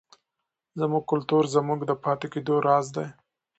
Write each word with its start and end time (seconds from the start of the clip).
زموږ 0.79 1.03
کلتور 1.11 1.43
زموږ 1.55 1.79
د 1.85 1.91
پاتې 2.03 2.27
کېدو 2.33 2.55
راز 2.67 2.85
دی. 2.95 3.07